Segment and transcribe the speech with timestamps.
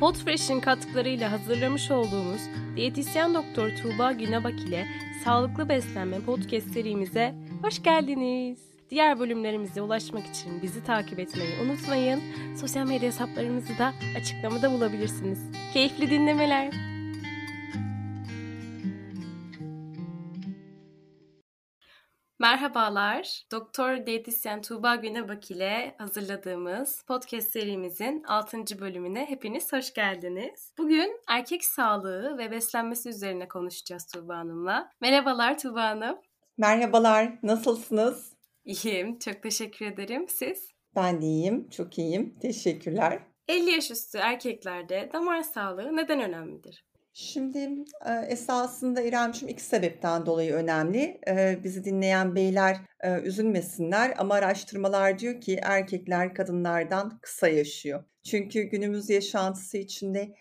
[0.00, 2.40] Podfresh'in katkılarıyla hazırlamış olduğumuz
[2.76, 4.86] diyetisyen doktor Tuğba Günebak ile
[5.24, 8.58] Sağlıklı Beslenme podcast serimize hoş geldiniz.
[8.90, 12.20] Diğer bölümlerimize ulaşmak için bizi takip etmeyi unutmayın.
[12.56, 15.38] Sosyal medya hesaplarımızı da açıklamada bulabilirsiniz.
[15.72, 16.93] Keyifli dinlemeler.
[22.38, 23.42] Merhabalar.
[23.52, 28.58] Doktor diyetisyen Tuğba Günebak ile hazırladığımız podcast serimizin 6.
[28.80, 30.72] bölümüne hepiniz hoş geldiniz.
[30.78, 34.90] Bugün erkek sağlığı ve beslenmesi üzerine konuşacağız Tuğba Hanım'la.
[35.00, 36.18] Merhabalar Tuğba Hanım.
[36.58, 37.38] Merhabalar.
[37.42, 38.32] Nasılsınız?
[38.64, 39.18] İyiyim.
[39.18, 40.28] Çok teşekkür ederim.
[40.28, 40.70] Siz?
[40.96, 41.68] Ben de iyiyim.
[41.70, 42.38] Çok iyiyim.
[42.42, 43.22] Teşekkürler.
[43.48, 46.84] 50 yaş üstü erkeklerde damar sağlığı neden önemlidir?
[47.16, 47.84] Şimdi
[48.28, 51.20] esasında İremciğim iki sebepten dolayı önemli.
[51.64, 52.76] Bizi dinleyen beyler
[53.22, 58.04] üzülmesinler ama araştırmalar diyor ki erkekler kadınlardan kısa yaşıyor.
[58.22, 60.34] Çünkü günümüz yaşantısı içinde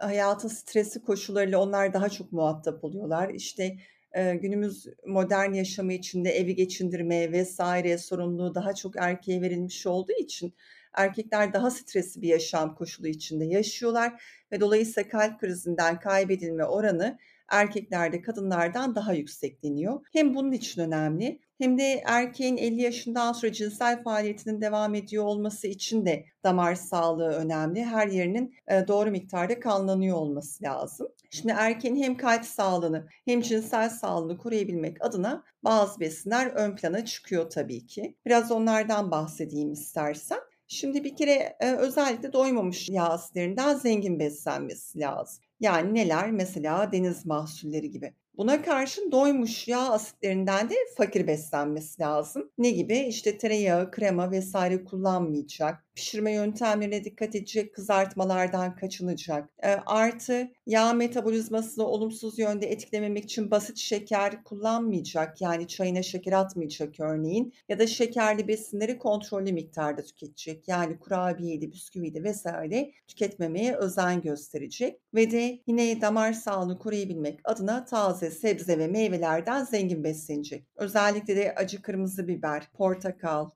[0.00, 3.30] hayatın stresi koşullarıyla onlar daha çok muhatap oluyorlar.
[3.34, 3.76] İşte
[4.14, 10.54] günümüz modern yaşamı içinde evi geçindirme vesaire sorumluluğu daha çok erkeğe verilmiş olduğu için
[10.94, 18.22] erkekler daha stresli bir yaşam koşulu içinde yaşıyorlar ve dolayısıyla kalp krizinden kaybedilme oranı erkeklerde
[18.22, 20.00] kadınlardan daha yüksekleniyor.
[20.12, 25.66] Hem bunun için önemli hem de erkeğin 50 yaşından sonra cinsel faaliyetinin devam ediyor olması
[25.66, 27.84] için de damar sağlığı önemli.
[27.84, 28.54] Her yerinin
[28.88, 31.08] doğru miktarda kanlanıyor olması lazım.
[31.30, 37.50] Şimdi erkeğin hem kalp sağlığını hem cinsel sağlığını koruyabilmek adına bazı besinler ön plana çıkıyor
[37.50, 38.16] tabii ki.
[38.26, 40.38] Biraz onlardan bahsedeyim istersen.
[40.72, 45.44] Şimdi bir kere e, özellikle doymamış yağ asitlerinden zengin beslenmesi lazım.
[45.60, 46.30] Yani neler?
[46.30, 48.14] Mesela deniz mahsulleri gibi.
[48.36, 52.50] Buna karşın doymuş yağ asitlerinden de fakir beslenmesi lazım.
[52.58, 52.98] Ne gibi?
[52.98, 55.84] İşte tereyağı, krema vesaire kullanmayacak.
[55.94, 59.48] Pişirme yöntemlerine dikkat edecek, kızartmalardan kaçınacak.
[59.62, 65.40] E, artı yağ metabolizmasını olumsuz yönde etkilememek için basit şeker kullanmayacak.
[65.40, 67.54] Yani çayına şeker atmayacak örneğin.
[67.68, 70.68] Ya da şekerli besinleri kontrollü miktarda tüketecek.
[70.68, 75.00] Yani kurabiyeydi, bisküviydi vesaire tüketmemeye özen gösterecek.
[75.14, 80.66] Ve de yine damar sağlığını koruyabilmek adına taze sebze ve meyvelerden zengin beslenecek.
[80.76, 83.50] Özellikle de acı kırmızı biber, portakal,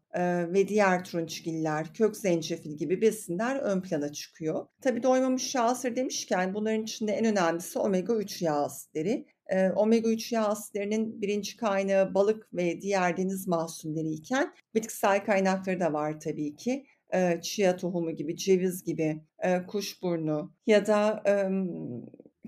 [0.52, 4.66] ve diğer turunçgiller, kök zencefil gibi besinler ön plana çıkıyor.
[4.80, 9.26] Tabii doymamış yağ asır demişken bunların içinde en önemlisi omega 3 yağ asitleri.
[9.76, 15.92] Omega 3 yağ asitlerinin birinci kaynağı balık ve diğer deniz mahsulleri iken bitkisel kaynakları da
[15.92, 16.86] var tabii ki.
[17.42, 19.22] Chia tohumu gibi, ceviz gibi,
[19.68, 21.22] kuşburnu ya da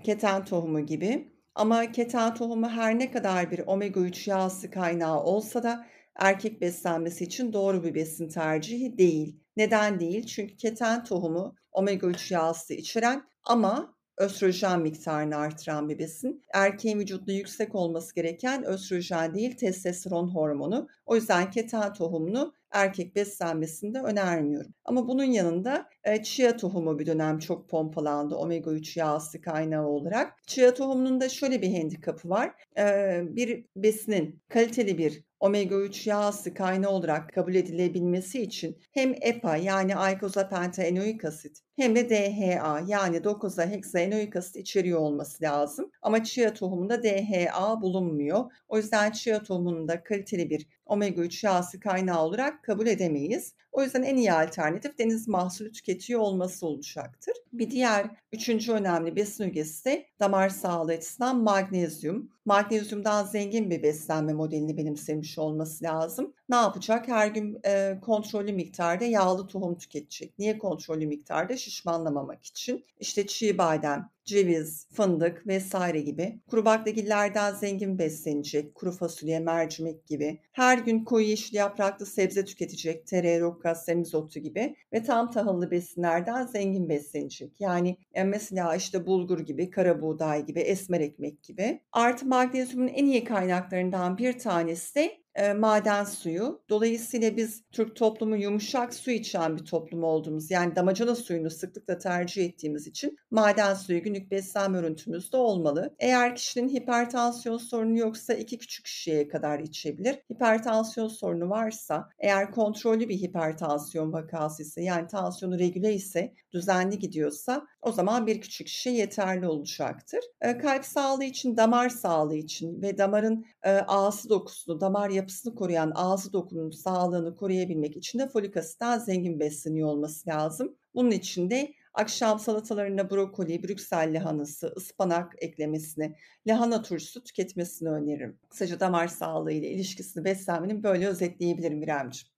[0.03, 1.33] keten tohumu gibi.
[1.55, 5.85] Ama keten tohumu her ne kadar bir omega 3 yağ asit kaynağı olsa da
[6.15, 9.39] erkek beslenmesi için doğru bir besin tercihi değil.
[9.57, 10.25] Neden değil?
[10.25, 16.43] Çünkü keten tohumu omega 3 yağ içeren ama östrojen miktarını artıran bir besin.
[16.53, 20.87] Erkeğin vücudunda yüksek olması gereken östrojen değil testosteron hormonu.
[21.05, 24.73] O yüzden keten tohumunu erkek beslenmesinde önermiyorum.
[24.85, 30.47] Ama bunun yanında e, chia tohumu bir dönem çok pompalandı omega 3 yağ kaynağı olarak.
[30.47, 32.53] Chia tohumunun da şöyle bir handikapı var.
[32.77, 39.15] E, bir besinin kaliteli bir omega 3 yağ asidi kaynağı olarak kabul edilebilmesi için hem
[39.21, 45.91] EPA yani aykoza pentaenoik asit hem de DHA yani 9'a heksaenoik asit içeriyor olması lazım.
[46.01, 48.51] Ama chia tohumunda DHA bulunmuyor.
[48.67, 53.53] O yüzden chia tohumunda kaliteli bir omega 3 yağ asidi kaynağı olarak kabul edemeyiz.
[53.71, 57.33] O yüzden en iyi alternatif deniz mahsulü tüketiyor olması olacaktır.
[57.53, 62.31] Bir diğer üçüncü önemli besin ögesi de damar sağlığı açısından magnezyum.
[62.49, 66.33] Magnezyumdan zengin bir beslenme modelini benimsemiş olması lazım.
[66.49, 67.07] Ne yapacak?
[67.07, 70.39] Her gün e, kontrollü miktarda yağlı tohum tüketecek.
[70.39, 71.57] Niye kontrollü miktarda?
[71.57, 72.85] Şişmanlamamak için.
[72.99, 76.39] İşte çiğ badem, ceviz, fındık vesaire gibi.
[76.49, 80.39] Kuru baklagillerden zengin beslenecek, kuru fasulye, mercimek gibi.
[80.51, 84.75] Her gün koyu yeşil yapraklı sebze tüketecek, tere, rokka, semizotu gibi.
[84.93, 87.51] Ve tam tahıllı besinlerden zengin beslenecek.
[87.59, 91.81] Yani e, mesela işte bulgur gibi, kara buğday gibi, esmer ekmek gibi.
[91.91, 96.61] Artı magnezyumun en iyi kaynaklarından bir tanesi de e, maden suyu.
[96.69, 102.45] Dolayısıyla biz Türk toplumu yumuşak su içen bir toplum olduğumuz yani damacana suyunu sıklıkla tercih
[102.45, 105.95] ettiğimiz için maden suyu günlük beslenme örüntümüzde olmalı.
[105.99, 110.19] Eğer kişinin hipertansiyon sorunu yoksa iki küçük şişeye kadar içebilir.
[110.31, 117.67] Hipertansiyon sorunu varsa eğer kontrollü bir hipertansiyon vakası ise yani tansiyonu regüle ise düzenli gidiyorsa
[117.81, 120.19] o zaman bir küçük şişe yeterli olacaktır.
[120.41, 125.91] E, kalp sağlığı için, damar sağlığı için ve damarın e, ağası dokusunu, damar yapısını koruyan
[125.95, 130.75] ağzı dokunun sağlığını koruyabilmek için de folik asitten zengin besleniyor olması lazım.
[130.95, 136.15] Bunun için de Akşam salatalarına brokoli, Brüksel lahanası, ıspanak eklemesini,
[136.47, 138.39] lahana turşusu tüketmesini öneririm.
[138.49, 142.33] Kısaca damar sağlığı ile ilişkisini beslenmenin böyle özetleyebilirim İremciğim.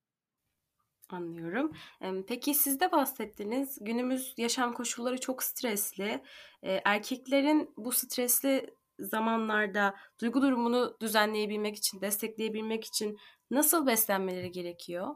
[1.09, 1.71] Anlıyorum.
[2.27, 3.77] Peki siz de bahsettiniz.
[3.81, 6.23] Günümüz yaşam koşulları çok stresli.
[6.63, 8.69] Erkeklerin bu stresli
[9.05, 13.17] zamanlarda duygu durumunu düzenleyebilmek için, destekleyebilmek için
[13.51, 15.15] nasıl beslenmeleri gerekiyor?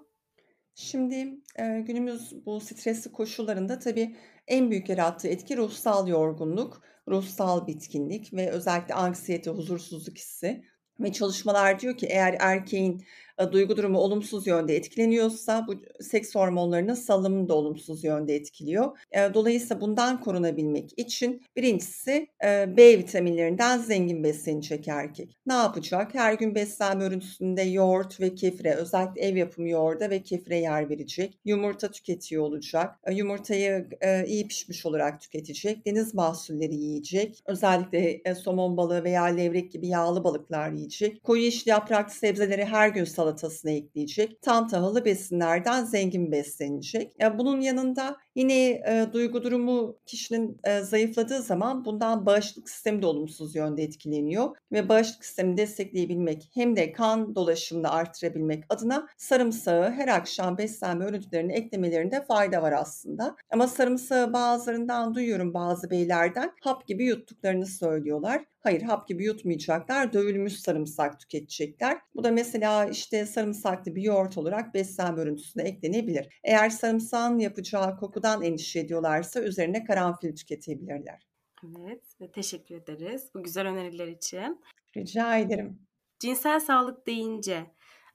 [0.75, 1.15] Şimdi
[1.55, 4.17] e, günümüz bu stresli koşullarında tabii
[4.47, 10.63] en büyük yarattığı etki ruhsal yorgunluk, ruhsal bitkinlik ve özellikle anksiyete, huzursuzluk hissi.
[10.99, 13.05] Ve çalışmalar diyor ki eğer erkeğin
[13.51, 15.73] duygu durumu olumsuz yönde etkileniyorsa bu
[16.03, 18.97] seks hormonlarının salımını da olumsuz yönde etkiliyor.
[19.11, 25.37] E, dolayısıyla bundan korunabilmek için birincisi e, B vitaminlerinden zengin beslenecek erkek.
[25.45, 26.13] Ne yapacak?
[26.13, 31.39] Her gün beslenme örüntüsünde yoğurt ve kefire özellikle ev yapımı yoğurda ve kefire yer verecek.
[31.45, 32.99] Yumurta tüketiyor olacak.
[33.11, 33.87] Yumurtayı
[34.27, 35.85] iyi pişmiş olarak tüketecek.
[35.85, 37.43] Deniz mahsulleri yiyecek.
[37.45, 41.23] Özellikle somon balığı veya levrek gibi yağlı balıklar yiyecek.
[41.23, 44.41] Koyu yeşil yapraklı sebzeleri her gün salatasına ekleyecek.
[44.41, 47.13] Tam tahıllı besinlerden zengin beslenecek.
[47.19, 53.05] Ya bunun yanında yine e, duygu durumu kişinin e, zayıfladığı zaman bundan bağışıklık sistemi de
[53.05, 60.07] olumsuz yönde etkileniyor ve bağışıklık sistemini destekleyebilmek hem de kan dolaşımını artırabilmek adına sarımsağı her
[60.07, 63.35] akşam beslenme öğütlerine eklemelerinde fayda var aslında.
[63.49, 68.45] Ama sarımsağı bazılarından duyuyorum bazı beylerden hap gibi yuttuklarını söylüyorlar.
[68.65, 70.13] Hayır hap gibi yutmayacaklar.
[70.13, 71.97] Dövülmüş sarımsak tüketecekler.
[72.15, 76.39] Bu da mesela işte sarımsaklı bir yoğurt olarak beslenme örüntüsüne eklenebilir.
[76.43, 81.27] Eğer sarımsağın yapacağı kokudan endişe ediyorlarsa üzerine karanfil tüketebilirler.
[81.63, 84.61] Evet ve teşekkür ederiz bu güzel öneriler için.
[84.97, 85.79] Rica ederim.
[86.19, 87.65] Cinsel sağlık deyince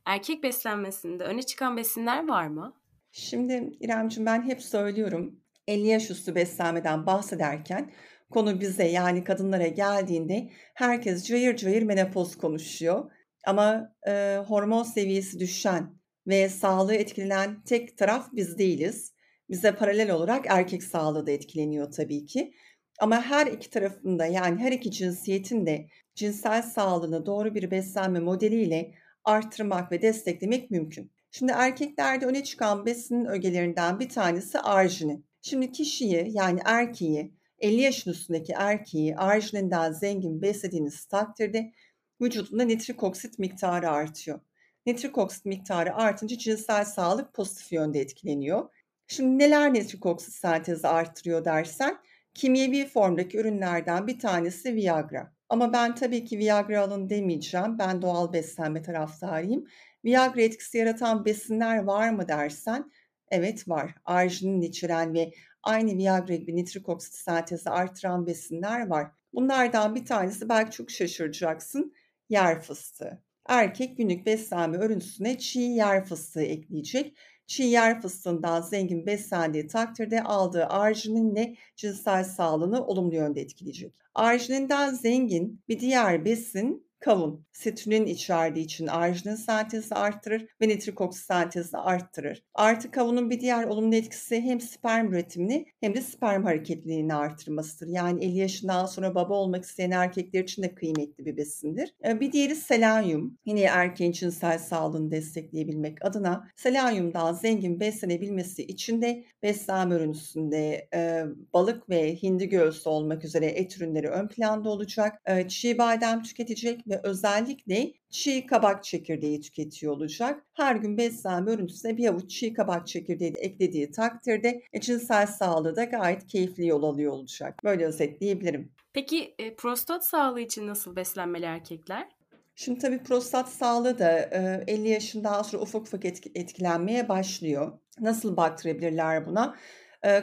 [0.04, 2.74] erkek beslenmesinde öne çıkan besinler var mı?
[3.12, 7.90] Şimdi İremciğim ben hep söylüyorum 50 yaş üstü beslenmeden bahsederken
[8.30, 13.10] konu bize yani kadınlara geldiğinde herkes cayır cayır menopoz konuşuyor.
[13.46, 15.94] Ama e, hormon seviyesi düşen
[16.26, 19.12] ve sağlığı etkilenen tek taraf biz değiliz.
[19.50, 22.54] Bize paralel olarak erkek sağlığı da etkileniyor tabii ki.
[23.00, 28.94] Ama her iki tarafında yani her iki cinsiyetin de cinsel sağlığını doğru bir beslenme modeliyle
[29.24, 31.12] arttırmak ve desteklemek mümkün.
[31.30, 35.26] Şimdi erkeklerde öne çıkan besinin ögelerinden bir tanesi arginin.
[35.42, 41.72] Şimdi kişiyi yani erkeği 50 yaşın üstündeki erkeği argininden zengin beslediğiniz takdirde
[42.20, 44.40] vücudunda nitrik oksit miktarı artıyor.
[44.86, 48.68] Nitrik oksit miktarı artınca cinsel sağlık pozitif yönde etkileniyor.
[49.06, 51.98] Şimdi neler nitrik oksit sentezi arttırıyor dersen
[52.34, 55.32] kimyevi formdaki ürünlerden bir tanesi Viagra.
[55.48, 57.78] Ama ben tabii ki Viagra alın demeyeceğim.
[57.78, 59.66] Ben doğal beslenme taraftarıyım.
[60.04, 62.90] Viagra etkisi yaratan besinler var mı dersen
[63.30, 63.94] evet var.
[64.04, 69.10] Arginin içeren ve aynı Viagra gibi nitrik oksit sentezi artıran besinler var.
[69.32, 71.94] Bunlardan bir tanesi belki çok şaşıracaksın
[72.28, 73.22] yer fıstığı.
[73.48, 77.16] Erkek günlük beslenme örüntüsüne çiğ yer fıstığı ekleyecek.
[77.46, 83.94] Çiğ yer fıstığından zengin beslendiği takdirde aldığı argininle cinsel sağlığını olumlu yönde etkileyecek.
[84.14, 91.24] Argininden zengin bir diğer besin Kavun, sitrunin içerdiği için arginin sentezini arttırır ve nitrik oksit
[91.24, 92.42] sentezini arttırır.
[92.54, 97.92] Artı kavunun bir diğer olumlu etkisi hem sperm üretimini hem de sperm hareketliliğini arttırmasıdır.
[97.92, 101.94] Yani 50 yaşından sonra baba olmak isteyen erkekler için de kıymetli bir besindir.
[102.04, 103.38] Ee, bir diğeri selanyum.
[103.44, 111.90] Yine erkeğin cinsel sağlığını destekleyebilmek adına selanyumdan zengin beslenebilmesi için de beslenme ürünüsünde e, balık
[111.90, 115.22] ve hindi göğsü olmak üzere et ürünleri ön planda olacak.
[115.26, 120.44] E, çiğ badem tüketecek ve özellikle çiğ kabak çekirdeği tüketiyor olacak.
[120.54, 126.26] Her gün beslenme örüntüsüne bir avuç çiğ kabak çekirdeği eklediği takdirde cinsel sağlığı da gayet
[126.26, 127.64] keyifli yol alıyor olacak.
[127.64, 128.72] Böyle özetleyebilirim.
[128.92, 132.08] Peki e, prostat sağlığı için nasıl beslenmeli erkekler?
[132.54, 134.18] Şimdi tabii prostat sağlığı da
[134.66, 137.78] 50 yaşından sonra ufak ufak etkilenmeye başlıyor.
[138.00, 139.56] Nasıl baktırabilirler buna?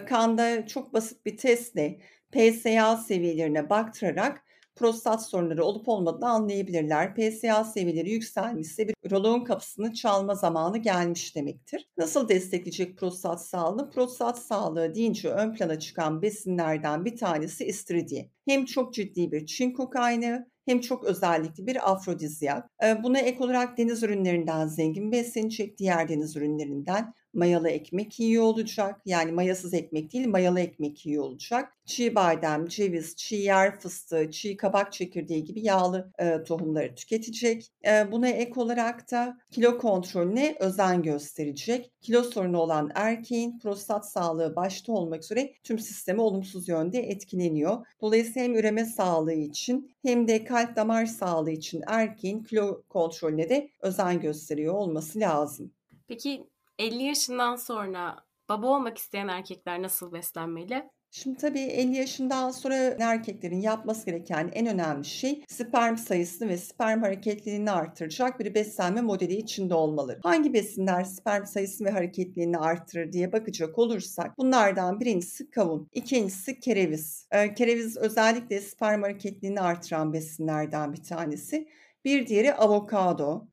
[0.10, 2.00] Kanda çok basit bir testle
[2.32, 4.44] PSA seviyelerine baktırarak
[4.78, 7.16] prostat sorunları olup olmadığını anlayabilirler.
[7.16, 11.90] PSA seviyeleri yükselmişse bir uroloğun kapısını çalma zamanı gelmiş demektir.
[11.98, 13.90] Nasıl destekleyecek prostat sağlığını?
[13.90, 18.32] Prostat sağlığı deyince ön plana çıkan besinlerden bir tanesi istiridye.
[18.48, 22.70] Hem çok ciddi bir çinko kaynağı hem çok özellikli bir afrodizyak.
[23.04, 29.02] Buna ek olarak deniz ürünlerinden zengin beslenecek, diğer deniz ürünlerinden mayalı ekmek yiyor olacak.
[29.06, 31.74] Yani mayasız ekmek değil, mayalı ekmek yiyor olacak.
[31.86, 37.72] Çiğ badem, ceviz, çiğ yer fıstığı, çiğ kabak çekirdeği gibi yağlı e, tohumları tüketecek.
[37.88, 41.92] E, buna ek olarak da kilo kontrolüne özen gösterecek.
[42.02, 47.86] Kilo sorunu olan erkeğin prostat sağlığı başta olmak üzere tüm sistemi olumsuz yönde etkileniyor.
[48.02, 53.70] Dolayısıyla hem üreme sağlığı için hem de kalp damar sağlığı için erkeğin kilo kontrolüne de
[53.82, 55.72] özen gösteriyor olması lazım.
[56.08, 56.44] Peki
[56.80, 60.90] 50 yaşından sonra baba olmak isteyen erkekler nasıl beslenmeli?
[61.12, 67.02] Şimdi tabii 50 yaşından sonra erkeklerin yapması gereken en önemli şey sperm sayısını ve sperm
[67.02, 70.20] hareketliliğini artıracak bir beslenme modeli içinde olmaları.
[70.24, 77.28] Hangi besinler sperm sayısını ve hareketliliğini artırır diye bakacak olursak bunlardan birincisi kavun, ikincisi kereviz.
[77.32, 81.68] Ee, kereviz özellikle sperm hareketliliğini artıran besinlerden bir tanesi.
[82.08, 83.48] Bir diğeri avokado.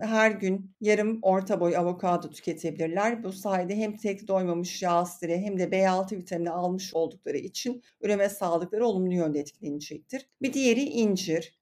[0.00, 3.22] Her gün yarım orta boy avokado tüketebilirler.
[3.24, 8.28] Bu sayede hem tek doymamış yağ asitleri hem de B6 vitamini almış oldukları için üreme
[8.28, 10.26] sağlıkları olumlu yönde etkilenecektir.
[10.42, 11.58] Bir diğeri incir.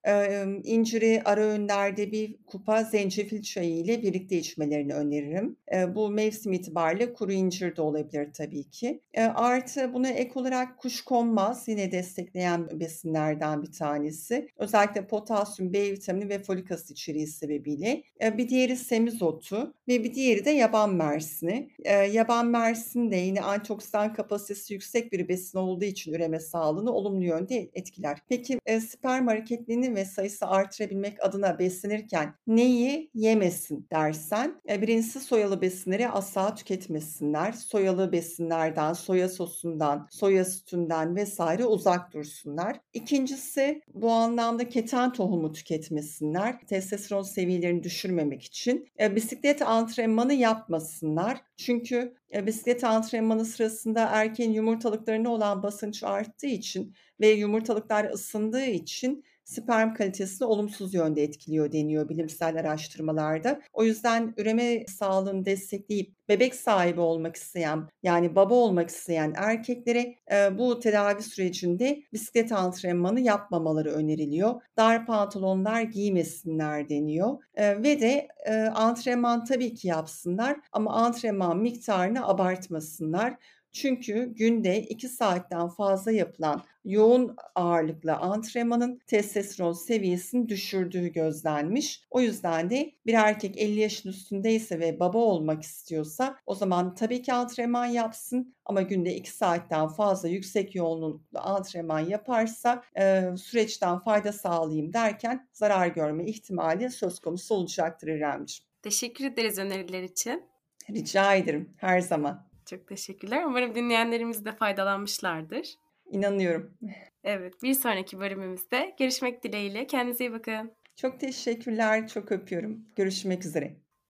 [0.63, 5.57] İnciri ara öğünlerde bir kupa zencefil çayı ile birlikte içmelerini öneririm.
[5.95, 9.01] Bu mevsim itibariyle kuru incir de olabilir tabii ki.
[9.35, 14.49] Artı buna ek olarak kuşkonmaz yine destekleyen besinlerden bir tanesi.
[14.57, 18.03] Özellikle potasyum, B vitamini vitamini ve folik asit içeriği sebebiyle.
[18.21, 21.69] Bir diğeri semizotu ve bir diğeri de yaban mersini.
[22.11, 27.69] Yaban mersini de yine antioksidan kapasitesi yüksek bir besin olduğu için üreme sağlığını olumlu yönde
[27.73, 28.19] etkiler.
[28.29, 36.55] Peki sperm hareketliliğini ve sayısı artırabilmek adına beslenirken neyi yemesin dersen birincisi soyalı besinleri asla
[36.55, 37.51] tüketmesinler.
[37.51, 42.79] Soyalı besinlerden, soya sosundan, soya sütünden vesaire uzak dursunlar.
[42.93, 46.59] İkincisi bu anlamda keten tohumu tüketmesi etmesinler.
[46.67, 48.87] Testosteron seviyelerini düşürmemek için.
[48.99, 51.41] E, bisiklet antrenmanı yapmasınlar.
[51.57, 59.23] Çünkü e, bisiklet antrenmanı sırasında erkeğin yumurtalıklarına olan basınç arttığı için ve yumurtalıklar ısındığı için
[59.43, 63.61] sperm kalitesini olumsuz yönde etkiliyor deniyor bilimsel araştırmalarda.
[63.73, 70.57] O yüzden üreme sağlığını destekleyip bebek sahibi olmak isteyen yani baba olmak isteyen erkeklere e,
[70.57, 74.61] bu tedavi sürecinde bisiklet antrenmanı yapmamaları öneriliyor.
[74.77, 82.27] Dar pantolonlar giymesinler deniyor e, ve de e, antrenman tabii ki yapsınlar ama antrenman miktarını
[82.27, 83.35] abartmasınlar.
[83.73, 92.03] Çünkü günde 2 saatten fazla yapılan yoğun ağırlıklı antrenmanın testosteron seviyesini düşürdüğü gözlenmiş.
[92.11, 97.21] O yüzden de bir erkek 50 yaşın üstündeyse ve baba olmak istiyorsa o zaman tabii
[97.21, 104.31] ki antrenman yapsın ama günde 2 saatten fazla yüksek yoğunluklu antrenman yaparsa e, süreçten fayda
[104.31, 108.63] sağlayayım derken zarar görme ihtimali söz konusu olacaktır İremciğim.
[108.81, 110.43] Teşekkür ederiz öneriler için.
[110.89, 112.52] Rica ederim her zaman.
[112.65, 113.43] Çok teşekkürler.
[113.43, 115.75] Umarım dinleyenlerimiz de faydalanmışlardır.
[116.11, 116.77] İnanıyorum.
[117.23, 119.87] Evet, bir sonraki bölümümüzde görüşmek dileğiyle.
[119.87, 120.71] Kendinize iyi bakın.
[120.95, 122.85] Çok teşekkürler, çok öpüyorum.
[122.95, 123.82] Görüşmek üzere.